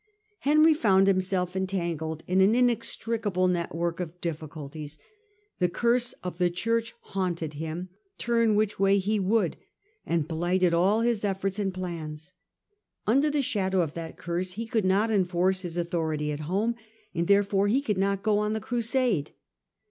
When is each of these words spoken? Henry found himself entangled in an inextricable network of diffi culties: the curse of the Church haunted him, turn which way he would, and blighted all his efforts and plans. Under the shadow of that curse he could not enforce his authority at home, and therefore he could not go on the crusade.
Henry 0.39 0.73
found 0.73 1.05
himself 1.05 1.55
entangled 1.55 2.23
in 2.25 2.41
an 2.41 2.55
inextricable 2.55 3.47
network 3.47 3.99
of 3.99 4.19
diffi 4.19 4.49
culties: 4.49 4.97
the 5.59 5.69
curse 5.69 6.13
of 6.23 6.39
the 6.39 6.49
Church 6.49 6.95
haunted 7.01 7.53
him, 7.53 7.87
turn 8.17 8.55
which 8.55 8.79
way 8.79 8.97
he 8.97 9.19
would, 9.19 9.57
and 10.03 10.27
blighted 10.27 10.73
all 10.73 11.01
his 11.01 11.23
efforts 11.23 11.59
and 11.59 11.71
plans. 11.71 12.33
Under 13.05 13.29
the 13.29 13.43
shadow 13.43 13.81
of 13.81 13.93
that 13.93 14.17
curse 14.17 14.53
he 14.53 14.65
could 14.65 14.85
not 14.85 15.11
enforce 15.11 15.61
his 15.61 15.77
authority 15.77 16.31
at 16.31 16.39
home, 16.49 16.73
and 17.13 17.27
therefore 17.27 17.67
he 17.67 17.79
could 17.79 17.99
not 17.99 18.23
go 18.23 18.39
on 18.39 18.53
the 18.53 18.59
crusade. 18.59 19.33